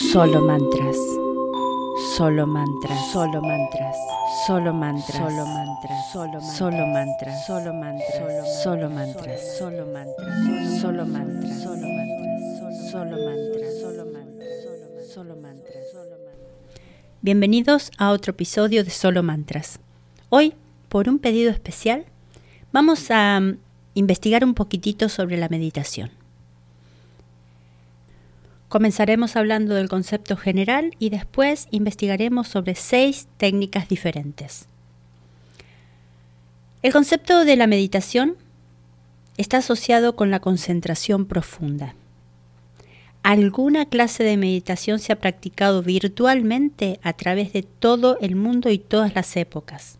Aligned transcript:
Solo 0.00 0.40
mantras. 0.40 0.96
Solo 2.16 2.46
mantras. 2.46 3.12
Solo 3.12 3.42
mantras. 3.42 3.96
Solo 4.46 4.72
mantras. 4.72 5.14
Solo 5.14 5.44
mantras. 5.44 6.10
Solo 6.10 6.40
Solo 6.40 6.86
mantras. 6.86 7.46
Solo 7.46 7.74
mantras. 7.74 8.62
Solo 8.62 8.88
mantras. 8.88 9.40
Solo 9.58 9.76
mantras. 9.76 10.80
Solo 10.80 11.04
mantras. 11.04 11.60
Solo 11.60 11.84
mantras. 11.84 12.90
Solo 12.90 13.16
mantras. 13.26 13.78
Solo 13.78 14.06
mantras. 14.06 15.12
Solo 15.12 15.36
mantras. 15.36 15.84
Bienvenidos 17.20 17.90
a 17.98 18.10
otro 18.10 18.30
episodio 18.30 18.82
de 18.84 18.90
Solo 18.90 19.22
Mantras. 19.22 19.80
Hoy, 20.30 20.54
por 20.88 21.10
un 21.10 21.18
pedido 21.18 21.50
especial, 21.50 22.06
vamos 22.72 23.10
a 23.10 23.38
investigar 23.92 24.44
un 24.44 24.54
poquitito 24.54 25.10
sobre 25.10 25.36
la 25.36 25.50
meditación. 25.50 26.19
Comenzaremos 28.70 29.34
hablando 29.34 29.74
del 29.74 29.88
concepto 29.88 30.36
general 30.36 30.94
y 31.00 31.10
después 31.10 31.66
investigaremos 31.72 32.46
sobre 32.46 32.76
seis 32.76 33.26
técnicas 33.36 33.88
diferentes. 33.88 34.68
El 36.80 36.92
concepto 36.92 37.44
de 37.44 37.56
la 37.56 37.66
meditación 37.66 38.36
está 39.36 39.56
asociado 39.56 40.14
con 40.14 40.30
la 40.30 40.38
concentración 40.38 41.26
profunda. 41.26 41.96
Alguna 43.24 43.86
clase 43.86 44.22
de 44.22 44.36
meditación 44.36 45.00
se 45.00 45.12
ha 45.12 45.18
practicado 45.18 45.82
virtualmente 45.82 47.00
a 47.02 47.12
través 47.14 47.52
de 47.52 47.64
todo 47.64 48.18
el 48.20 48.36
mundo 48.36 48.70
y 48.70 48.78
todas 48.78 49.16
las 49.16 49.36
épocas. 49.36 49.98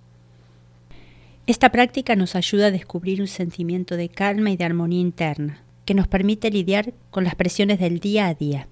Esta 1.48 1.72
práctica 1.72 2.14
nos 2.14 2.36
ayuda 2.36 2.66
a 2.66 2.70
descubrir 2.70 3.20
un 3.20 3.26
sentimiento 3.26 3.96
de 3.96 4.10
calma 4.10 4.52
y 4.52 4.56
de 4.56 4.64
armonía 4.64 5.00
interna, 5.00 5.60
que 5.90 5.94
nos 5.94 6.06
permite 6.06 6.52
lidiar 6.52 6.94
con 7.10 7.24
las 7.24 7.34
presiones 7.34 7.80
del 7.80 7.98
día 7.98 8.28
a 8.28 8.34
día. 8.34 8.68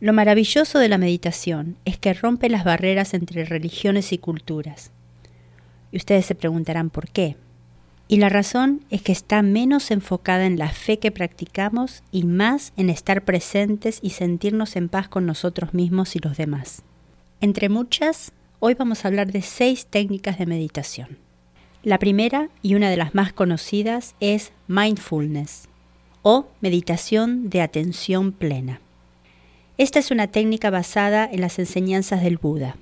Lo 0.00 0.12
maravilloso 0.12 0.80
de 0.80 0.88
la 0.88 0.98
meditación 0.98 1.76
es 1.84 1.98
que 1.98 2.14
rompe 2.14 2.48
las 2.48 2.64
barreras 2.64 3.14
entre 3.14 3.44
religiones 3.44 4.12
y 4.12 4.18
culturas. 4.18 4.90
Y 5.92 5.98
ustedes 5.98 6.26
se 6.26 6.34
preguntarán 6.34 6.90
por 6.90 7.08
qué. 7.10 7.36
Y 8.08 8.16
la 8.16 8.28
razón 8.28 8.84
es 8.90 9.02
que 9.02 9.12
está 9.12 9.40
menos 9.42 9.92
enfocada 9.92 10.46
en 10.46 10.58
la 10.58 10.70
fe 10.70 10.98
que 10.98 11.12
practicamos 11.12 12.02
y 12.10 12.24
más 12.24 12.72
en 12.76 12.90
estar 12.90 13.22
presentes 13.22 14.00
y 14.02 14.10
sentirnos 14.10 14.74
en 14.74 14.88
paz 14.88 15.06
con 15.06 15.26
nosotros 15.26 15.74
mismos 15.74 16.16
y 16.16 16.18
los 16.18 16.36
demás. 16.36 16.82
Entre 17.40 17.68
muchas, 17.68 18.32
hoy 18.58 18.74
vamos 18.74 19.04
a 19.04 19.08
hablar 19.08 19.30
de 19.30 19.42
seis 19.42 19.86
técnicas 19.86 20.38
de 20.38 20.46
meditación. 20.46 21.18
La 21.84 22.00
primera 22.00 22.48
y 22.62 22.74
una 22.74 22.90
de 22.90 22.96
las 22.96 23.14
más 23.14 23.32
conocidas 23.32 24.16
es 24.18 24.50
mindfulness 24.66 25.68
o 26.28 26.44
meditación 26.60 27.50
de 27.50 27.60
atención 27.60 28.32
plena. 28.32 28.80
Esta 29.78 30.00
es 30.00 30.10
una 30.10 30.26
técnica 30.26 30.70
basada 30.70 31.24
en 31.30 31.40
las 31.40 31.60
enseñanzas 31.60 32.20
del 32.20 32.36
Buda. 32.36 32.74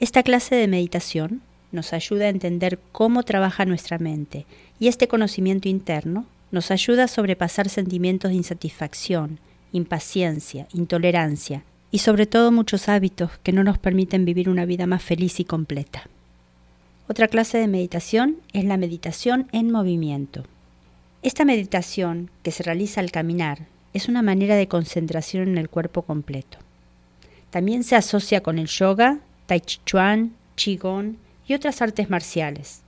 Esta 0.00 0.24
clase 0.24 0.56
de 0.56 0.66
meditación 0.66 1.40
nos 1.70 1.92
ayuda 1.92 2.24
a 2.24 2.30
entender 2.30 2.80
cómo 2.90 3.22
trabaja 3.22 3.64
nuestra 3.64 3.98
mente 3.98 4.44
y 4.80 4.88
este 4.88 5.06
conocimiento 5.06 5.68
interno 5.68 6.26
nos 6.50 6.72
ayuda 6.72 7.04
a 7.04 7.08
sobrepasar 7.08 7.68
sentimientos 7.68 8.32
de 8.32 8.38
insatisfacción, 8.38 9.38
impaciencia, 9.70 10.66
intolerancia 10.72 11.62
y 11.92 11.98
sobre 11.98 12.26
todo 12.26 12.50
muchos 12.50 12.88
hábitos 12.88 13.30
que 13.44 13.52
no 13.52 13.62
nos 13.62 13.78
permiten 13.78 14.24
vivir 14.24 14.48
una 14.48 14.64
vida 14.64 14.88
más 14.88 15.04
feliz 15.04 15.38
y 15.38 15.44
completa. 15.44 16.08
Otra 17.06 17.28
clase 17.28 17.56
de 17.56 17.68
meditación 17.68 18.38
es 18.52 18.64
la 18.64 18.78
meditación 18.78 19.46
en 19.52 19.70
movimiento. 19.70 20.42
Esta 21.24 21.46
meditación, 21.46 22.30
que 22.42 22.50
se 22.50 22.62
realiza 22.62 23.00
al 23.00 23.10
caminar, 23.10 23.60
es 23.94 24.10
una 24.10 24.20
manera 24.20 24.56
de 24.56 24.68
concentración 24.68 25.48
en 25.48 25.56
el 25.56 25.70
cuerpo 25.70 26.02
completo. 26.02 26.58
También 27.48 27.82
se 27.82 27.96
asocia 27.96 28.42
con 28.42 28.58
el 28.58 28.66
yoga, 28.66 29.20
tai 29.46 29.60
chi 29.60 29.80
chuan, 29.86 30.34
qigong 30.54 31.16
y 31.48 31.54
otras 31.54 31.80
artes 31.80 32.10
marciales. 32.10 32.82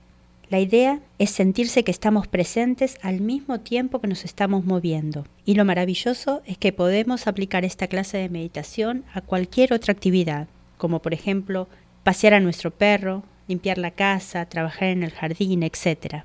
La 0.51 0.59
idea 0.59 0.99
es 1.17 1.31
sentirse 1.31 1.83
que 1.83 1.89
estamos 1.89 2.27
presentes 2.27 2.99
al 3.01 3.21
mismo 3.21 3.59
tiempo 3.59 4.01
que 4.01 4.07
nos 4.07 4.23
estamos 4.23 4.65
moviendo. 4.65 5.25
Y 5.43 5.55
lo 5.55 5.65
maravilloso 5.65 6.43
es 6.45 6.59
que 6.59 6.71
podemos 6.71 7.25
aplicar 7.25 7.65
esta 7.65 7.87
clase 7.87 8.19
de 8.19 8.29
meditación 8.29 9.03
a 9.15 9.21
cualquier 9.21 9.73
otra 9.73 9.93
actividad, 9.93 10.47
como 10.77 11.01
por 11.01 11.15
ejemplo 11.15 11.67
pasear 12.03 12.35
a 12.35 12.39
nuestro 12.39 12.69
perro, 12.69 13.23
limpiar 13.47 13.79
la 13.79 13.89
casa, 13.89 14.45
trabajar 14.45 14.89
en 14.89 15.01
el 15.01 15.09
jardín, 15.09 15.63
etc. 15.63 16.23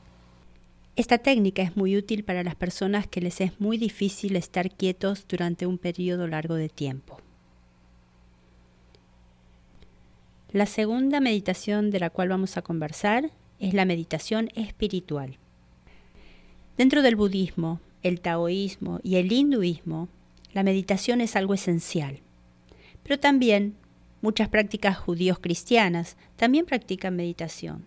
Esta 0.94 1.18
técnica 1.18 1.62
es 1.62 1.76
muy 1.76 1.96
útil 1.96 2.24
para 2.24 2.42
las 2.42 2.54
personas 2.54 3.06
que 3.06 3.20
les 3.20 3.40
es 3.40 3.60
muy 3.60 3.78
difícil 3.78 4.36
estar 4.36 4.70
quietos 4.70 5.26
durante 5.26 5.66
un 5.66 5.78
periodo 5.78 6.26
largo 6.26 6.54
de 6.54 6.68
tiempo. 6.68 7.18
La 10.52 10.66
segunda 10.66 11.20
meditación 11.20 11.90
de 11.90 12.00
la 12.00 12.10
cual 12.10 12.28
vamos 12.28 12.56
a 12.56 12.62
conversar 12.62 13.30
es 13.58 13.72
la 13.72 13.86
meditación 13.86 14.50
espiritual. 14.54 15.38
Dentro 16.76 17.00
del 17.00 17.16
budismo, 17.16 17.80
el 18.02 18.20
taoísmo 18.20 19.00
y 19.02 19.16
el 19.16 19.32
hinduismo, 19.32 20.08
la 20.52 20.62
meditación 20.62 21.22
es 21.22 21.36
algo 21.36 21.54
esencial. 21.54 22.20
Pero 23.02 23.18
también 23.18 23.76
Muchas 24.22 24.48
prácticas 24.48 24.96
judíos 24.96 25.40
cristianas 25.40 26.16
también 26.36 26.64
practican 26.64 27.16
meditación. 27.16 27.84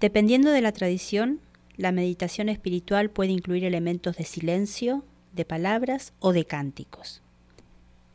Dependiendo 0.00 0.50
de 0.50 0.62
la 0.62 0.72
tradición, 0.72 1.40
la 1.76 1.92
meditación 1.92 2.48
espiritual 2.48 3.10
puede 3.10 3.32
incluir 3.32 3.64
elementos 3.64 4.16
de 4.16 4.24
silencio, 4.24 5.04
de 5.32 5.44
palabras 5.44 6.12
o 6.20 6.32
de 6.32 6.44
cánticos. 6.44 7.20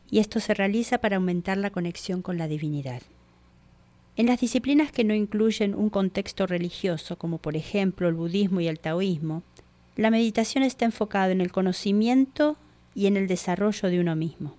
Y 0.09 0.19
esto 0.19 0.39
se 0.39 0.53
realiza 0.53 0.99
para 0.99 1.17
aumentar 1.17 1.57
la 1.57 1.69
conexión 1.69 2.21
con 2.21 2.37
la 2.37 2.47
divinidad. 2.47 3.01
En 4.15 4.25
las 4.25 4.41
disciplinas 4.41 4.91
que 4.91 5.03
no 5.03 5.13
incluyen 5.13 5.75
un 5.75 5.89
contexto 5.89 6.47
religioso, 6.47 7.17
como 7.17 7.37
por 7.37 7.55
ejemplo 7.55 8.07
el 8.07 8.15
budismo 8.15 8.59
y 8.59 8.67
el 8.67 8.79
taoísmo, 8.79 9.43
la 9.95 10.11
meditación 10.11 10.63
está 10.63 10.85
enfocada 10.85 11.31
en 11.31 11.41
el 11.41 11.51
conocimiento 11.51 12.57
y 12.95 13.07
en 13.07 13.17
el 13.17 13.27
desarrollo 13.27 13.89
de 13.89 13.99
uno 13.99 14.15
mismo. 14.15 14.55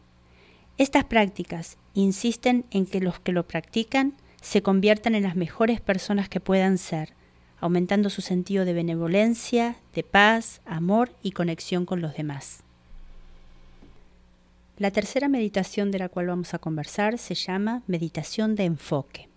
Estas 0.78 1.04
prácticas 1.04 1.76
insisten 1.94 2.64
en 2.70 2.86
que 2.86 3.00
los 3.00 3.20
que 3.20 3.32
lo 3.32 3.46
practican 3.46 4.14
se 4.40 4.62
conviertan 4.62 5.14
en 5.14 5.24
las 5.24 5.36
mejores 5.36 5.80
personas 5.80 6.28
que 6.28 6.40
puedan 6.40 6.78
ser, 6.78 7.12
aumentando 7.60 8.10
su 8.10 8.22
sentido 8.22 8.64
de 8.64 8.72
benevolencia, 8.72 9.76
de 9.94 10.02
paz, 10.02 10.60
amor 10.64 11.12
y 11.22 11.32
conexión 11.32 11.86
con 11.86 12.00
los 12.00 12.14
demás. 12.14 12.62
La 14.78 14.90
tercera 14.90 15.28
meditación 15.28 15.90
de 15.90 15.98
la 15.98 16.08
cual 16.08 16.28
vamos 16.28 16.54
a 16.54 16.58
conversar 16.58 17.18
se 17.18 17.34
llama 17.34 17.82
meditación 17.86 18.56
de 18.56 18.64
enfoque. 18.64 19.28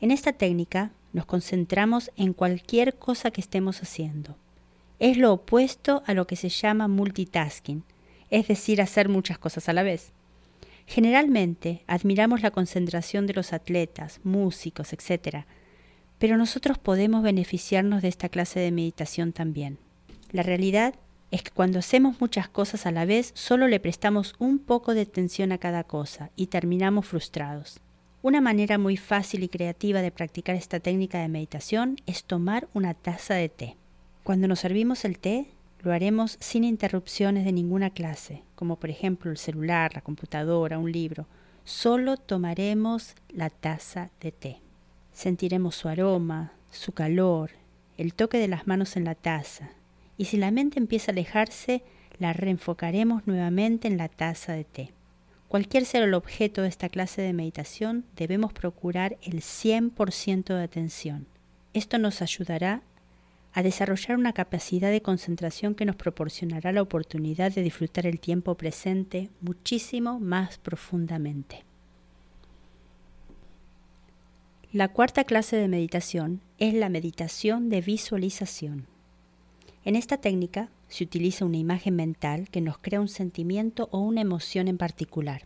En 0.00 0.12
esta 0.12 0.32
técnica 0.32 0.92
nos 1.12 1.26
concentramos 1.26 2.12
en 2.16 2.32
cualquier 2.32 2.94
cosa 2.94 3.32
que 3.32 3.40
estemos 3.40 3.82
haciendo. 3.82 4.36
Es 5.00 5.16
lo 5.16 5.32
opuesto 5.32 6.04
a 6.06 6.14
lo 6.14 6.26
que 6.26 6.36
se 6.36 6.48
llama 6.48 6.86
multitasking, 6.86 7.82
es 8.30 8.46
decir, 8.46 8.80
hacer 8.80 9.08
muchas 9.08 9.38
cosas 9.38 9.68
a 9.68 9.72
la 9.72 9.82
vez. 9.82 10.12
Generalmente 10.86 11.82
admiramos 11.86 12.42
la 12.42 12.50
concentración 12.50 13.26
de 13.26 13.34
los 13.34 13.52
atletas, 13.52 14.20
músicos, 14.22 14.92
etc., 14.92 15.44
pero 16.18 16.36
nosotros 16.36 16.78
podemos 16.78 17.22
beneficiarnos 17.22 18.02
de 18.02 18.08
esta 18.08 18.28
clase 18.28 18.60
de 18.60 18.72
meditación 18.72 19.32
también. 19.32 19.78
La 20.30 20.42
realidad 20.42 20.94
es 21.30 21.42
que 21.42 21.50
cuando 21.50 21.80
hacemos 21.80 22.20
muchas 22.20 22.48
cosas 22.48 22.86
a 22.86 22.92
la 22.92 23.04
vez, 23.04 23.32
solo 23.34 23.66
le 23.66 23.80
prestamos 23.80 24.34
un 24.38 24.58
poco 24.58 24.94
de 24.94 25.00
atención 25.00 25.52
a 25.52 25.58
cada 25.58 25.84
cosa 25.84 26.30
y 26.36 26.46
terminamos 26.46 27.06
frustrados. 27.06 27.80
Una 28.22 28.40
manera 28.40 28.78
muy 28.78 28.96
fácil 28.96 29.42
y 29.42 29.48
creativa 29.48 30.00
de 30.00 30.10
practicar 30.10 30.56
esta 30.56 30.80
técnica 30.80 31.18
de 31.18 31.28
meditación 31.28 31.96
es 32.06 32.24
tomar 32.24 32.68
una 32.72 32.94
taza 32.94 33.34
de 33.34 33.48
té. 33.48 33.76
Cuando 34.22 34.48
nos 34.48 34.60
servimos 34.60 35.04
el 35.04 35.18
té, 35.18 35.48
lo 35.82 35.92
haremos 35.92 36.38
sin 36.40 36.64
interrupciones 36.64 37.44
de 37.44 37.52
ninguna 37.52 37.90
clase, 37.90 38.42
como 38.54 38.76
por 38.76 38.88
ejemplo 38.88 39.30
el 39.30 39.36
celular, 39.36 39.92
la 39.94 40.00
computadora, 40.00 40.78
un 40.78 40.90
libro. 40.90 41.26
Solo 41.64 42.16
tomaremos 42.16 43.14
la 43.28 43.50
taza 43.50 44.10
de 44.20 44.32
té. 44.32 44.63
Sentiremos 45.14 45.76
su 45.76 45.88
aroma, 45.88 46.52
su 46.70 46.92
calor, 46.92 47.52
el 47.96 48.12
toque 48.12 48.38
de 48.38 48.48
las 48.48 48.66
manos 48.66 48.96
en 48.96 49.04
la 49.04 49.14
taza. 49.14 49.70
Y 50.18 50.26
si 50.26 50.36
la 50.36 50.50
mente 50.50 50.78
empieza 50.78 51.10
a 51.10 51.14
alejarse, 51.14 51.82
la 52.18 52.32
reenfocaremos 52.32 53.26
nuevamente 53.26 53.88
en 53.88 53.96
la 53.96 54.08
taza 54.08 54.52
de 54.52 54.64
té. 54.64 54.90
Cualquier 55.48 55.84
sea 55.84 56.02
el 56.02 56.14
objeto 56.14 56.62
de 56.62 56.68
esta 56.68 56.88
clase 56.88 57.22
de 57.22 57.32
meditación, 57.32 58.04
debemos 58.16 58.52
procurar 58.52 59.16
el 59.22 59.40
100% 59.40 60.56
de 60.56 60.62
atención. 60.62 61.26
Esto 61.72 61.98
nos 61.98 62.20
ayudará 62.20 62.82
a 63.52 63.62
desarrollar 63.62 64.18
una 64.18 64.32
capacidad 64.32 64.90
de 64.90 65.00
concentración 65.00 65.76
que 65.76 65.84
nos 65.84 65.94
proporcionará 65.94 66.72
la 66.72 66.82
oportunidad 66.82 67.52
de 67.52 67.62
disfrutar 67.62 68.04
el 68.06 68.18
tiempo 68.18 68.56
presente 68.56 69.30
muchísimo 69.40 70.18
más 70.18 70.58
profundamente. 70.58 71.64
La 74.74 74.88
cuarta 74.88 75.22
clase 75.22 75.54
de 75.54 75.68
meditación 75.68 76.40
es 76.58 76.74
la 76.74 76.88
meditación 76.88 77.68
de 77.68 77.80
visualización. 77.80 78.88
En 79.84 79.94
esta 79.94 80.16
técnica 80.16 80.68
se 80.88 81.04
utiliza 81.04 81.44
una 81.44 81.58
imagen 81.58 81.94
mental 81.94 82.48
que 82.50 82.60
nos 82.60 82.78
crea 82.78 83.00
un 83.00 83.06
sentimiento 83.06 83.88
o 83.92 84.00
una 84.00 84.22
emoción 84.22 84.66
en 84.66 84.76
particular. 84.76 85.42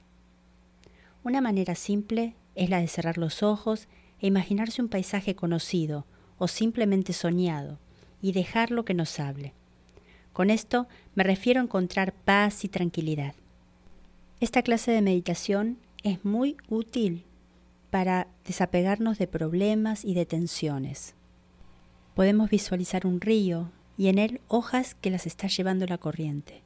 Una 1.24 1.42
manera 1.42 1.74
simple 1.74 2.36
es 2.54 2.70
la 2.70 2.80
de 2.80 2.88
cerrar 2.88 3.18
los 3.18 3.42
ojos 3.42 3.86
e 4.22 4.28
imaginarse 4.28 4.80
un 4.80 4.88
paisaje 4.88 5.34
conocido 5.34 6.06
o 6.38 6.48
simplemente 6.48 7.12
soñado 7.12 7.78
y 8.22 8.32
dejarlo 8.32 8.86
que 8.86 8.94
nos 8.94 9.20
hable. 9.20 9.52
Con 10.32 10.48
esto 10.48 10.88
me 11.14 11.22
refiero 11.22 11.60
a 11.60 11.64
encontrar 11.64 12.14
paz 12.14 12.64
y 12.64 12.68
tranquilidad. 12.68 13.34
Esta 14.40 14.62
clase 14.62 14.90
de 14.90 15.02
meditación 15.02 15.76
es 16.02 16.24
muy 16.24 16.56
útil 16.70 17.26
para 17.90 18.28
desapegarnos 18.44 19.18
de 19.18 19.26
problemas 19.26 20.04
y 20.04 20.14
de 20.14 20.26
tensiones. 20.26 21.14
Podemos 22.14 22.50
visualizar 22.50 23.06
un 23.06 23.20
río 23.20 23.70
y 23.96 24.08
en 24.08 24.18
él 24.18 24.40
hojas 24.48 24.94
que 24.94 25.10
las 25.10 25.26
está 25.26 25.48
llevando 25.48 25.86
la 25.86 25.98
corriente. 25.98 26.62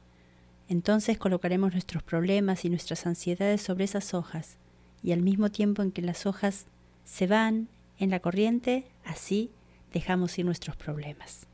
Entonces 0.69 1.17
colocaremos 1.17 1.73
nuestros 1.73 2.03
problemas 2.03 2.65
y 2.65 2.69
nuestras 2.69 3.05
ansiedades 3.05 3.61
sobre 3.61 3.85
esas 3.85 4.13
hojas 4.13 4.57
y 5.01 5.11
al 5.11 5.21
mismo 5.21 5.51
tiempo 5.51 5.81
en 5.81 5.91
que 5.91 6.01
las 6.01 6.25
hojas 6.25 6.65
se 7.03 7.27
van 7.27 7.67
en 7.99 8.09
la 8.09 8.19
corriente, 8.19 8.85
así 9.05 9.51
dejamos 9.91 10.37
ir 10.39 10.45
nuestros 10.45 10.75
problemas. 10.75 11.47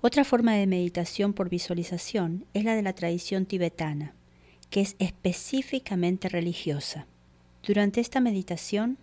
Otra 0.00 0.24
forma 0.24 0.54
de 0.54 0.66
meditación 0.66 1.32
por 1.32 1.48
visualización 1.48 2.46
es 2.52 2.64
la 2.64 2.74
de 2.74 2.82
la 2.82 2.92
tradición 2.92 3.46
tibetana, 3.46 4.14
que 4.70 4.80
es 4.80 4.96
específicamente 4.98 6.28
religiosa. 6.28 7.06
Durante 7.66 8.00
esta 8.00 8.20
meditación 8.20 8.98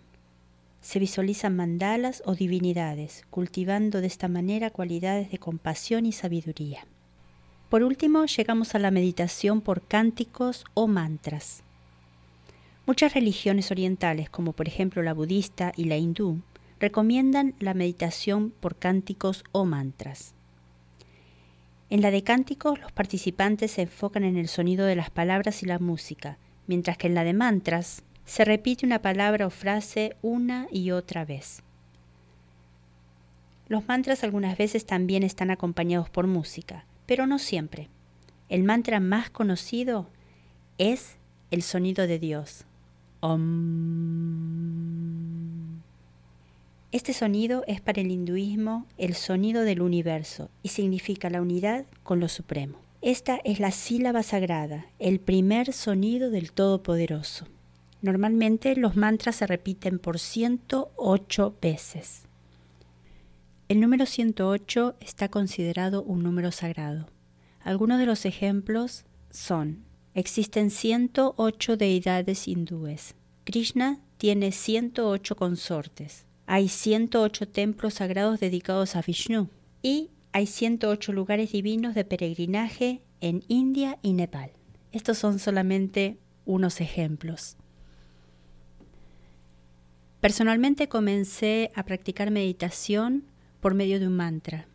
se 0.82 0.98
visualizan 0.98 1.56
mandalas 1.56 2.22
o 2.26 2.34
divinidades, 2.34 3.24
cultivando 3.30 4.00
de 4.00 4.08
esta 4.08 4.28
manera 4.28 4.70
cualidades 4.70 5.30
de 5.30 5.38
compasión 5.38 6.04
y 6.04 6.12
sabiduría. 6.12 6.84
Por 7.70 7.84
último, 7.84 8.26
llegamos 8.26 8.74
a 8.74 8.78
la 8.78 8.90
meditación 8.90 9.62
por 9.62 9.80
cánticos 9.80 10.64
o 10.74 10.88
mantras. 10.88 11.62
Muchas 12.84 13.14
religiones 13.14 13.70
orientales, 13.70 14.28
como 14.28 14.52
por 14.52 14.66
ejemplo 14.66 15.02
la 15.02 15.14
budista 15.14 15.72
y 15.76 15.84
la 15.84 15.96
hindú, 15.96 16.42
recomiendan 16.80 17.54
la 17.60 17.74
meditación 17.74 18.50
por 18.50 18.76
cánticos 18.76 19.44
o 19.52 19.64
mantras. 19.64 20.34
En 21.90 22.00
la 22.02 22.10
de 22.10 22.24
cánticos 22.24 22.80
los 22.80 22.90
participantes 22.90 23.70
se 23.70 23.82
enfocan 23.82 24.24
en 24.24 24.36
el 24.36 24.48
sonido 24.48 24.84
de 24.84 24.96
las 24.96 25.10
palabras 25.10 25.62
y 25.62 25.66
la 25.66 25.78
música, 25.78 26.38
mientras 26.66 26.98
que 26.98 27.06
en 27.06 27.14
la 27.14 27.22
de 27.22 27.34
mantras 27.34 28.02
se 28.32 28.46
repite 28.46 28.86
una 28.86 29.02
palabra 29.02 29.46
o 29.46 29.50
frase 29.50 30.16
una 30.22 30.66
y 30.72 30.90
otra 30.90 31.26
vez. 31.26 31.62
Los 33.68 33.86
mantras 33.86 34.24
algunas 34.24 34.56
veces 34.56 34.86
también 34.86 35.22
están 35.22 35.50
acompañados 35.50 36.08
por 36.08 36.26
música, 36.26 36.86
pero 37.04 37.26
no 37.26 37.38
siempre. 37.38 37.90
El 38.48 38.62
mantra 38.62 39.00
más 39.00 39.28
conocido 39.28 40.08
es 40.78 41.16
el 41.50 41.60
sonido 41.60 42.06
de 42.06 42.18
Dios. 42.18 42.64
Om. 43.20 43.42
Este 46.90 47.12
sonido 47.12 47.64
es 47.66 47.82
para 47.82 48.00
el 48.00 48.10
hinduismo 48.10 48.86
el 48.96 49.12
sonido 49.12 49.60
del 49.60 49.82
universo 49.82 50.48
y 50.62 50.70
significa 50.70 51.28
la 51.28 51.42
unidad 51.42 51.84
con 52.02 52.18
lo 52.18 52.28
supremo. 52.28 52.78
Esta 53.02 53.42
es 53.44 53.60
la 53.60 53.72
sílaba 53.72 54.22
sagrada, 54.22 54.86
el 54.98 55.20
primer 55.20 55.74
sonido 55.74 56.30
del 56.30 56.52
Todopoderoso. 56.52 57.46
Normalmente 58.02 58.74
los 58.76 58.96
mantras 58.96 59.36
se 59.36 59.46
repiten 59.46 59.98
por 59.98 60.18
108 60.18 61.56
veces. 61.62 62.24
El 63.68 63.80
número 63.80 64.06
108 64.06 64.96
está 65.00 65.28
considerado 65.28 66.02
un 66.02 66.22
número 66.22 66.50
sagrado. 66.52 67.06
Algunos 67.60 68.00
de 68.00 68.06
los 68.06 68.26
ejemplos 68.26 69.04
son, 69.30 69.84
existen 70.14 70.70
108 70.70 71.76
deidades 71.76 72.48
hindúes. 72.48 73.14
Krishna 73.44 74.00
tiene 74.18 74.52
108 74.52 75.36
consortes. 75.36 76.26
Hay 76.46 76.68
108 76.68 77.48
templos 77.48 77.94
sagrados 77.94 78.40
dedicados 78.40 78.96
a 78.96 79.02
Vishnu. 79.02 79.48
Y 79.80 80.10
hay 80.32 80.46
108 80.46 81.12
lugares 81.12 81.52
divinos 81.52 81.94
de 81.94 82.04
peregrinaje 82.04 83.00
en 83.20 83.44
India 83.48 83.98
y 84.02 84.12
Nepal. 84.12 84.50
Estos 84.90 85.18
son 85.18 85.38
solamente 85.38 86.18
unos 86.44 86.80
ejemplos. 86.80 87.56
Personalmente 90.22 90.88
comencé 90.88 91.72
a 91.74 91.82
practicar 91.82 92.30
meditación 92.30 93.24
por 93.60 93.74
medio 93.74 93.98
de 93.98 94.06
un 94.06 94.14
mantra. 94.14 94.68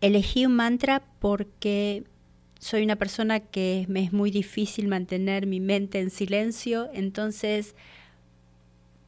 Elegí 0.00 0.46
un 0.46 0.56
mantra 0.56 1.02
porque 1.18 2.04
soy 2.58 2.82
una 2.82 2.96
persona 2.96 3.40
que 3.40 3.84
me 3.90 4.02
es 4.02 4.14
muy 4.14 4.30
difícil 4.30 4.88
mantener 4.88 5.46
mi 5.46 5.60
mente 5.60 6.00
en 6.00 6.08
silencio, 6.08 6.88
entonces 6.94 7.74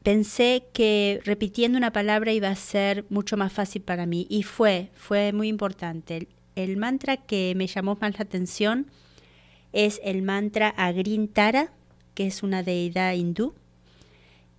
pensé 0.02 0.66
que 0.74 1.22
repitiendo 1.24 1.78
una 1.78 1.90
palabra 1.90 2.34
iba 2.34 2.48
a 2.48 2.54
ser 2.54 3.06
mucho 3.08 3.38
más 3.38 3.50
fácil 3.50 3.80
para 3.80 4.04
mí 4.04 4.26
y 4.28 4.42
fue, 4.42 4.90
fue 4.92 5.32
muy 5.32 5.48
importante. 5.48 6.28
El, 6.54 6.76
mantra 6.76 7.16
que 7.16 7.54
me 7.56 7.66
llamó 7.66 7.96
más 7.98 8.18
la 8.18 8.24
atención 8.24 8.88
es 9.72 10.02
el 10.04 10.20
mantra 10.20 10.68
Agrintara, 10.68 11.72
que 12.14 12.26
es 12.26 12.42
una 12.42 12.62
deidad 12.62 13.14
hindú 13.14 13.54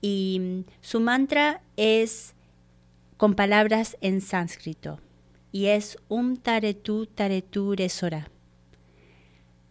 y 0.02 0.66
su 0.82 1.00
mantra 1.00 1.62
es 1.78 2.36
con 3.18 3.34
palabras 3.34 3.98
en 4.02 4.22
sánscrito 4.22 5.00
y 5.52 5.68
es 5.68 5.98
um 6.10 6.36
taretu 6.36 7.06
taretu 7.06 7.76
resora. 7.76 8.30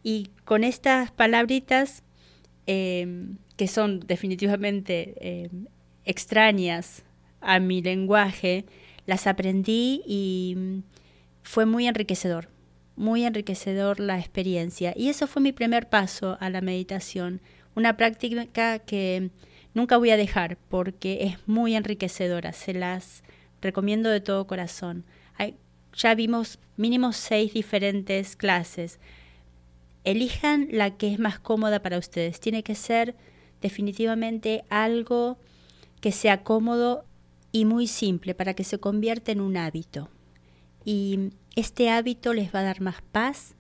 Y 0.02 0.30
con 0.44 0.64
estas 0.64 1.10
palabritas, 1.10 2.02
em, 2.66 3.36
que 3.56 3.68
son 3.68 4.00
definitivamente 4.00 5.14
em, 5.20 5.66
extrañas 6.04 7.04
a 7.40 7.58
mi 7.58 7.82
lenguaje, 7.82 8.64
las 9.06 9.26
aprendí 9.26 10.02
y 10.06 10.56
fue 11.42 11.66
muy 11.66 11.86
enriquecedor, 11.86 12.48
muy 12.96 13.24
enriquecedor 13.24 14.00
la 14.00 14.18
experiencia. 14.18 14.94
Y 14.96 15.08
eso 15.10 15.26
fue 15.26 15.42
mi 15.42 15.52
primer 15.52 15.88
paso 15.88 16.38
a 16.40 16.48
la 16.48 16.62
meditación, 16.62 17.42
una 17.74 17.96
práctica 17.96 18.78
que 18.78 19.30
nunca 19.74 19.98
voy 19.98 20.10
a 20.10 20.16
dejar 20.16 20.56
porque 20.68 21.24
es 21.24 21.46
muy 21.46 21.74
enriquecedora. 21.74 22.52
Se 22.52 22.72
las 22.72 23.22
recomiendo 23.60 24.08
de 24.10 24.20
todo 24.20 24.46
corazón. 24.46 25.04
ya 25.96 26.14
vimos 26.14 26.58
mínimo 26.76 27.12
seis 27.12 27.52
diferentes 27.54 28.34
clases. 28.34 28.98
Elijan 30.02 30.68
la 30.72 30.96
que 30.96 31.12
es 31.12 31.18
más 31.18 31.38
cómoda 31.38 31.80
para 31.82 31.98
ustedes. 31.98 32.40
Tiene 32.40 32.62
que 32.62 32.74
ser 32.74 33.14
definitivamente 33.60 34.64
algo 34.70 35.38
que 36.00 36.12
sea 36.12 36.42
cómodo 36.42 37.04
y 37.52 37.64
muy 37.64 37.86
simple 37.86 38.34
para 38.34 38.54
que 38.54 38.64
se 38.64 38.78
convierta 38.78 39.32
en 39.32 39.40
un 39.40 39.56
hábito. 39.56 40.10
Y 40.84 41.30
este 41.56 41.88
hábito 41.88 42.34
les 42.34 42.52
va 42.54 42.60
a 42.60 42.64
dar 42.64 42.80
más 42.80 43.00
paz, 43.00 43.54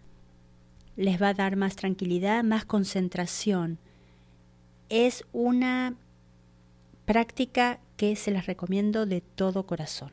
les 0.96 1.22
va 1.22 1.28
a 1.28 1.34
dar 1.34 1.56
más 1.56 1.76
tranquilidad, 1.76 2.42
más 2.44 2.64
concentración. 2.64 3.78
Es 4.88 5.24
una 5.32 5.94
práctica 7.04 7.80
que 7.96 8.16
se 8.16 8.30
las 8.30 8.46
recomiendo 8.46 9.06
de 9.06 9.20
todo 9.20 9.66
corazón. 9.66 10.12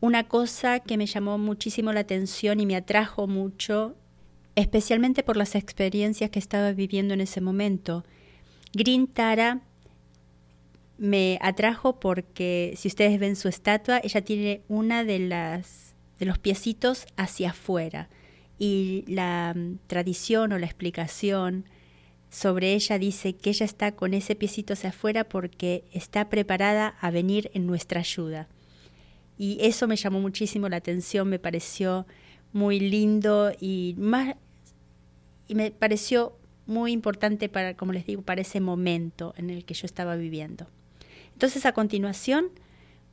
Una 0.00 0.28
cosa 0.28 0.80
que 0.80 0.96
me 0.96 1.06
llamó 1.06 1.38
muchísimo 1.38 1.92
la 1.92 2.00
atención 2.00 2.60
y 2.60 2.66
me 2.66 2.76
atrajo 2.76 3.26
mucho, 3.26 3.96
especialmente 4.54 5.22
por 5.22 5.36
las 5.36 5.54
experiencias 5.54 6.30
que 6.30 6.38
estaba 6.38 6.72
viviendo 6.72 7.14
en 7.14 7.20
ese 7.20 7.40
momento, 7.40 8.04
Green 8.72 9.06
Tara 9.06 9.60
me 10.96 11.38
atrajo 11.40 11.98
porque 11.98 12.74
si 12.76 12.88
ustedes 12.88 13.18
ven 13.18 13.36
su 13.36 13.48
estatua, 13.48 14.00
ella 14.02 14.22
tiene 14.22 14.62
una 14.68 15.04
de 15.04 15.18
las 15.18 15.90
de 16.18 16.26
los 16.26 16.38
piecitos 16.38 17.06
hacia 17.16 17.50
afuera 17.50 18.10
y 18.58 19.04
la 19.08 19.54
mm, 19.56 19.78
tradición 19.86 20.52
o 20.52 20.58
la 20.58 20.66
explicación 20.66 21.64
sobre 22.30 22.74
ella 22.74 22.98
dice 22.98 23.34
que 23.34 23.50
ella 23.50 23.66
está 23.66 23.92
con 23.92 24.14
ese 24.14 24.36
piecito 24.36 24.72
hacia 24.72 24.90
afuera 24.90 25.24
porque 25.24 25.84
está 25.92 26.30
preparada 26.30 26.94
a 27.00 27.10
venir 27.10 27.50
en 27.54 27.66
nuestra 27.66 28.00
ayuda. 28.00 28.48
Y 29.36 29.58
eso 29.60 29.88
me 29.88 29.96
llamó 29.96 30.20
muchísimo 30.20 30.68
la 30.68 30.76
atención, 30.76 31.28
me 31.28 31.38
pareció 31.38 32.06
muy 32.52 32.78
lindo 32.78 33.52
y 33.60 33.94
más 33.98 34.36
y 35.48 35.56
me 35.56 35.72
pareció 35.72 36.36
muy 36.66 36.92
importante 36.92 37.48
para, 37.48 37.74
como 37.74 37.92
les 37.92 38.06
digo, 38.06 38.22
para 38.22 38.42
ese 38.42 38.60
momento 38.60 39.34
en 39.36 39.50
el 39.50 39.64
que 39.64 39.74
yo 39.74 39.84
estaba 39.86 40.14
viviendo. 40.14 40.68
Entonces, 41.32 41.66
a 41.66 41.72
continuación, 41.72 42.50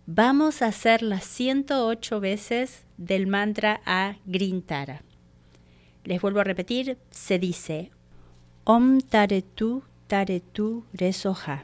vamos 0.06 0.62
a 0.62 0.68
hacer 0.68 1.02
las 1.02 1.24
108 1.24 2.20
veces 2.20 2.86
del 2.98 3.26
mantra 3.26 3.82
a 3.86 4.18
Grintara. 4.28 5.02
Les 6.04 6.22
vuelvo 6.22 6.42
a 6.42 6.44
repetir, 6.44 7.00
se 7.10 7.40
dice 7.40 7.90
Om 8.70 9.00
Taretu 9.00 9.84
Taretu 10.08 10.84
Resoha. 10.92 11.64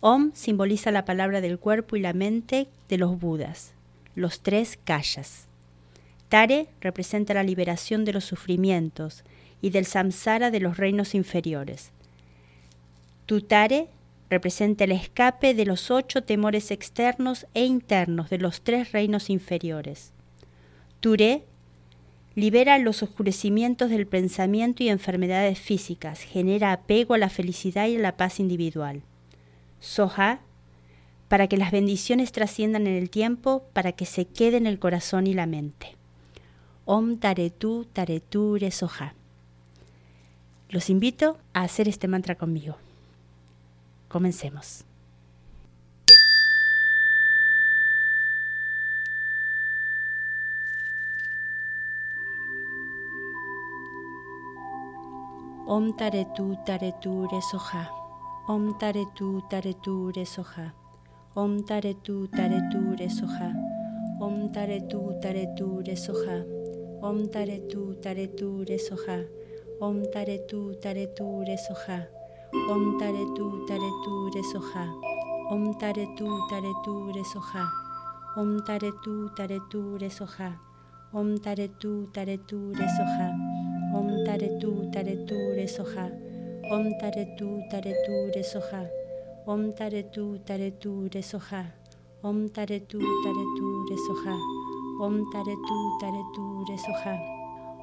Om 0.00 0.32
simboliza 0.34 0.90
la 0.90 1.04
palabra 1.04 1.40
del 1.40 1.60
cuerpo 1.60 1.94
y 1.94 2.00
la 2.00 2.12
mente 2.12 2.66
de 2.88 2.98
los 2.98 3.20
Budas, 3.20 3.72
los 4.16 4.40
tres 4.40 4.76
kayas. 4.84 5.46
Tare 6.28 6.66
representa 6.80 7.34
la 7.34 7.44
liberación 7.44 8.04
de 8.04 8.14
los 8.14 8.24
sufrimientos 8.24 9.22
y 9.62 9.70
del 9.70 9.86
samsara 9.86 10.50
de 10.50 10.58
los 10.58 10.76
reinos 10.76 11.14
inferiores. 11.14 11.92
Tutare 13.26 13.86
representa 14.28 14.82
el 14.82 14.90
escape 14.90 15.54
de 15.54 15.66
los 15.66 15.92
ocho 15.92 16.24
temores 16.24 16.72
externos 16.72 17.46
e 17.54 17.64
internos 17.64 18.28
de 18.28 18.38
los 18.38 18.60
tres 18.62 18.90
reinos 18.90 19.30
inferiores. 19.30 20.10
Ture 20.98 21.44
libera 22.34 22.78
los 22.78 23.02
oscurecimientos 23.02 23.90
del 23.90 24.06
pensamiento 24.06 24.82
y 24.82 24.88
enfermedades 24.88 25.58
físicas, 25.58 26.20
genera 26.20 26.72
apego 26.72 27.14
a 27.14 27.18
la 27.18 27.30
felicidad 27.30 27.86
y 27.86 27.96
a 27.96 28.00
la 28.00 28.16
paz 28.16 28.40
individual. 28.40 29.02
Soha, 29.80 30.40
para 31.28 31.48
que 31.48 31.56
las 31.56 31.70
bendiciones 31.70 32.32
trasciendan 32.32 32.86
en 32.86 32.94
el 32.94 33.10
tiempo, 33.10 33.64
para 33.72 33.92
que 33.92 34.06
se 34.06 34.24
quede 34.24 34.56
en 34.56 34.66
el 34.66 34.78
corazón 34.78 35.26
y 35.26 35.34
la 35.34 35.46
mente. 35.46 35.96
Om 36.84 37.18
Taretu 37.18 37.86
Tareture 37.92 38.70
Soha. 38.70 39.14
Los 40.68 40.90
invito 40.90 41.38
a 41.52 41.62
hacer 41.62 41.88
este 41.88 42.08
mantra 42.08 42.34
conmigo. 42.34 42.76
Comencemos. 44.08 44.84
Om 55.66 55.96
Taretu 55.96 56.54
Tareture 56.66 57.40
Soha. 57.40 57.88
Om 58.48 58.74
Taretu 58.78 59.40
Tareture 59.48 60.24
Soha. 60.26 60.72
Om 61.34 61.64
Taretu 61.64 62.28
Tareture 62.28 63.08
Soha. 63.08 63.48
Om 64.20 64.52
Taretu 64.52 65.16
Tareture 65.22 65.96
Soha. 65.96 66.44
Om 67.00 67.24
Taretu 67.32 67.96
Tareture 68.02 68.76
Soha. 68.78 69.24
Om 69.80 70.04
Taretu 70.12 70.76
Tareture 70.82 71.56
Soha. 71.56 72.04
Om 72.68 72.98
Taretu 73.00 73.64
Tareture 73.66 74.44
Soha. 74.44 74.84
Om 75.48 75.72
Taretu 75.80 76.28
Tareture 76.50 77.24
Soha. 77.24 77.64
Om 78.36 78.60
Taretu 78.66 79.30
Tareture 79.34 80.10
Soha. 80.10 80.52
Om 81.14 81.38
Taretu 81.38 82.12
Tareture 82.12 82.88
Soha. 82.96 83.53
Om 83.94 84.10
Taretu 84.26 84.90
Tareture 84.90 85.66
Soha. 85.70 86.10
Om 86.74 86.84
Taretu 86.98 87.62
Tareture 87.70 88.42
Soha. 88.42 88.82
Om 89.46 89.70
Taretu 89.72 90.38
Tareture 90.46 91.22
Soha. 91.22 91.62
Om 92.24 92.48
Taretu 92.50 92.98
Tareture 93.22 93.96
Soha. 94.06 94.34
Om 94.98 95.22
Taretu 95.30 95.78
Tareture 96.00 96.76
Soha. 96.86 97.14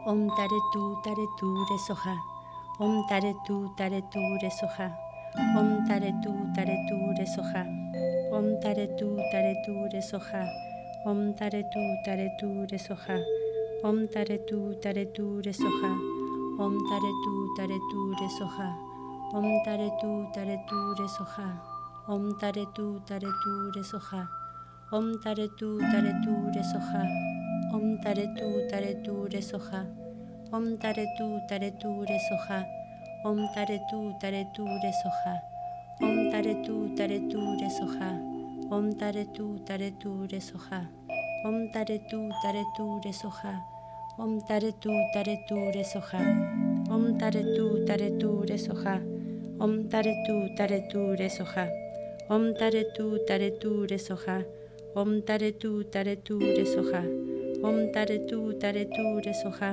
Om 0.05 0.27
Taretu 0.35 0.83
Tareture 1.07 1.77
Soha. 1.87 2.15
Om 2.81 2.91
Taretu 3.07 3.55
Tareture 3.77 4.51
Soha. 4.59 4.87
Om 5.55 5.69
Taretu 5.87 6.33
Tareture 6.55 7.25
Soha. 7.25 7.63
Om 8.35 8.59
Taretu 8.59 9.07
Tareture 9.31 10.01
Soha. 10.01 10.43
Om 11.05 11.33
Taretu 11.39 11.83
Tareture 12.03 12.77
Soha. 12.77 13.40
Om 13.83 14.05
Taretu 14.13 14.77
Tareture 14.79 15.53
Soha. 15.53 15.91
Om 16.61 16.77
Taretu 16.85 17.33
Tareture 17.57 18.29
Soha. 18.37 18.69
Om 19.33 19.47
Taretu 19.65 20.29
Tareture 20.35 21.07
Soha. 21.09 21.47
Om 22.07 22.37
Taretu 22.37 23.01
Tareture 23.09 23.83
Soha. 23.83 24.27
Om 24.93 25.17
Taretu 25.23 25.79
Tareture 25.89 26.61
Soha. 26.61 27.01
Om 27.73 27.97
Taretu 28.03 28.69
Tareture 28.69 29.41
Soha. 29.41 29.81
Om 30.53 30.77
Taretu 30.77 31.41
Tareture 31.49 32.19
Soha. 32.29 32.61
Om 33.25 33.39
Taretu 33.49 34.13
Tareture 34.21 34.91
Soha. 35.01 35.33
Om 36.05 36.29
Taretu 36.29 36.77
Tareture 36.93 37.69
Soha. 37.73 38.11
Om 38.69 38.93
Taretu 38.93 39.57
Tareture 39.65 40.39
Soha. 40.39 40.81
Om 41.43 41.71
Taretu 41.73 42.29
Tareture 42.43 43.13
Soha. 43.13 43.70
Om 44.21 44.39
Taretu 44.47 44.93
Tareture 45.13 45.83
Soha. 45.83 46.19
Om 46.93 47.17
Taretu 47.17 47.85
Tareture 47.87 48.55
Soha. 48.55 49.01
Om 49.59 49.89
Taretu 49.89 50.35
Tareture 50.57 51.27
Soha. 51.27 51.65
Om 52.29 52.53
Taretu 52.53 53.17
Tareture 53.27 53.97
Soha. 53.97 54.43
Om 54.93 55.21
Taretu 55.25 55.83
Tareture 55.91 56.65
Soha. 56.65 57.01
Om 57.63 57.89
Taretu 57.93 58.53
Tareture 58.61 59.33
Soha. 59.41 59.71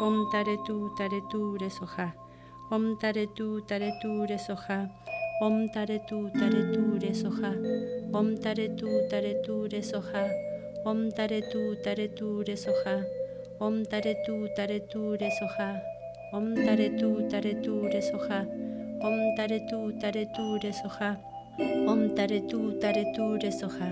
Om 0.00 0.16
Taretu 0.32 0.88
Tareture 0.96 1.68
Soha. 1.68 2.08
Om 2.72 2.96
Taretu 3.04 3.60
Tareture 3.68 4.38
Soha. 4.38 4.88
Om 5.44 5.68
Taretu 5.68 6.30
Tareture 6.32 7.12
Soha. 7.12 7.52
Om 8.14 8.36
Taretu 8.40 8.88
Tareture 9.10 9.82
Soha. 9.82 10.24
Om 10.86 11.10
Taretu 11.12 11.76
Tareture 11.84 12.56
Soha. 12.56 13.21
Om 13.62 13.84
Taretu 13.84 14.48
Tareture 14.56 15.30
Soha. 15.38 15.78
Om 16.32 16.46
Taretu 16.56 17.30
Tareture 17.30 18.00
Soha. 18.02 18.40
Om 19.00 19.36
Taretu 19.36 19.78
Tareture 20.02 20.72
Soha. 20.72 21.10
Om 21.86 22.10
Taretu 22.16 22.58
Tareture 22.82 23.52
Soha. 23.52 23.90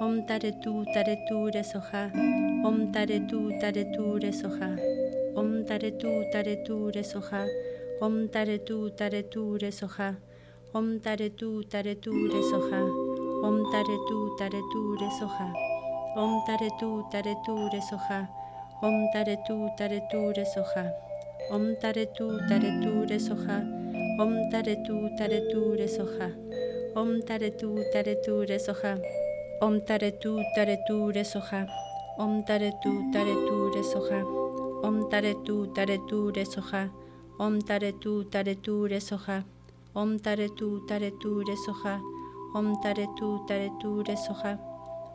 Om 0.00 0.26
Taretu 0.26 0.72
Tareture 0.92 1.62
Soha. 1.62 2.10
Om 2.66 2.90
Taretu 2.92 3.40
Tareture 3.60 4.32
Soha. 4.32 4.70
Om 5.36 5.64
Taretu 5.68 6.10
Tareture 6.32 7.04
Soha. 7.04 7.46
Om 8.02 8.28
Taretu 8.34 8.90
Tareture 8.98 9.70
Soha. 9.70 10.14
Om 10.74 10.98
Taretu 10.98 11.62
Tareture 11.70 12.42
Soha. 12.50 12.82
Om 13.46 13.56
Taretu 13.70 14.18
Tareture 14.40 15.08
Soha. 15.20 15.46
Om 16.16 16.32
Taretu 16.48 16.90
Tareture 17.12 17.80
Soha. 17.90 18.45
Om 18.82 19.08
Taretu 19.12 19.70
Tareture 19.78 20.44
Soha. 20.44 20.92
Om 21.50 21.76
Taretu 21.80 22.28
Tareture 22.48 23.18
Soha. 23.18 23.64
Om 24.20 24.50
Taretu 24.52 25.08
Tareture 25.16 25.88
Soha. 25.88 26.28
Om 26.94 27.22
Taretu 27.24 27.80
Tareture 27.90 28.58
Soha. 28.60 28.98
Om 29.62 29.80
Taretu 29.80 30.42
Tareture 30.54 31.24
Soha. 31.24 31.64
Om 32.18 32.44
Taretu 32.44 32.92
Tareture 33.12 33.82
Soha. 33.82 34.20
Om 34.84 35.08
Taretu 35.08 35.72
Tareture 35.72 36.44
Soha. 36.44 36.90
Om 37.40 37.62
Taretu 37.64 38.28
Tareture 38.30 39.00
Soha. 39.00 39.40
Om 39.94 40.18
Taretu 40.20 40.84
Tareture 40.86 41.56
Soha. 41.56 41.96
Om 42.54 42.76
Taretu 42.84 43.40
Tareture 43.48 44.16
Soha. 44.16 44.58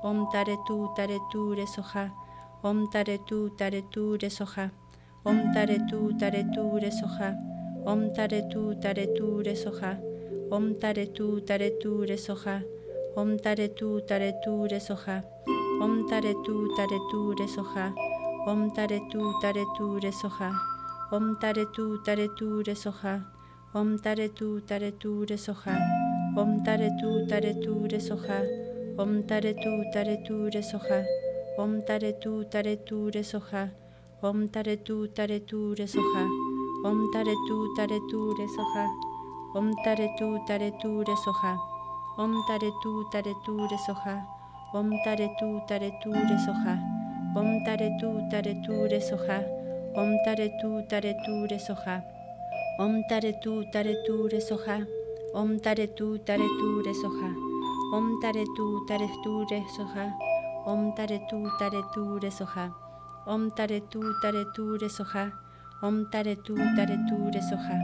Om 0.02 0.26
Taretu 0.34 0.90
Tareture 0.98 1.68
Soha. 1.68 2.21
Om 2.64 2.92
Taretu 2.94 3.50
Tareture 3.58 4.30
Soha. 4.30 4.70
Om 5.26 5.38
Taretu 5.54 6.14
Tareture 6.20 6.92
Soha. 6.92 7.34
Om 7.88 8.14
Taretu 8.14 8.80
Tareture 8.80 9.56
Soha. 9.56 9.98
Om 10.52 10.76
Taretu 10.80 11.42
Tareture 11.42 12.18
Soha. 12.18 12.62
Om 13.16 13.40
Taretu 13.40 14.00
Tareture 14.08 14.80
Soha. 14.80 15.24
Om 15.82 16.06
Taretu 16.08 16.70
Tareture 16.78 17.48
Soha. 17.50 17.92
Om 18.46 18.70
Taretu 18.76 19.26
Tareture 19.42 20.12
Soha. 20.12 20.52
Om 21.12 21.36
Taretu 21.42 21.98
Tareture 22.06 22.76
Soha. 22.76 23.22
Om 23.74 23.98
Taretu 23.98 24.62
Tareture 24.68 25.38
Soha. 25.38 25.76
Om 26.38 26.64
Taretu 26.64 27.26
Tareture 27.28 28.00
Soha. 28.00 28.40
Om 29.00 29.24
Taretu 29.24 29.74
Tareture 29.94 30.62
Soha. 30.62 31.21
Om 31.58 31.82
Taretu 31.84 32.46
Tareture 32.50 33.24
Soha. 33.24 33.70
Om 34.24 34.48
Taretu 34.48 35.08
Tareture 35.14 35.86
Soha. 35.86 36.24
Om 36.86 37.12
Taretu 37.12 37.76
Tareture 37.76 38.48
Soha. 38.48 38.88
Om 39.54 39.74
Taretu 39.84 40.40
Tareture 40.48 41.16
Soha. 41.26 41.58
Om 42.18 42.32
Taretu 42.48 43.04
Tareture 43.12 43.78
Soha. 43.86 44.16
Om 44.74 44.90
Taretu 45.04 45.60
Tareture 45.68 46.32
Soha. 46.40 46.76
Om 47.36 47.50
Taretu 47.66 48.22
Tareture 48.32 49.02
Soha. 49.02 49.44
Om 49.98 50.18
Taretu 50.24 50.82
Tareture 50.90 51.60
Soha. 51.60 52.02
Om 52.80 53.04
Taretu 53.10 53.64
Tareture 53.74 54.40
Soha. 54.40 54.80
Om 55.36 55.60
Taretu 55.60 56.18
Tareture 56.26 56.94
Soha. 56.94 57.30
Om 57.94 58.22
Taretu 58.24 58.86
Tareture 58.88 59.64
Soha. 59.76 60.31
Om 60.66 60.94
Taretu 60.96 61.48
Soha. 62.32 62.70
Om 63.28 63.52
Taretu 63.52 64.02
Tareture 64.22 64.90
Soha. 64.90 65.32
Om 65.84 66.06
Taretu 66.12 66.56
Tareture 66.76 67.42
Soha. 67.42 67.78